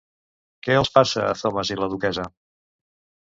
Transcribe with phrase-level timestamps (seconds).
[0.67, 2.25] Què els passa al Thomas i la Duquessa?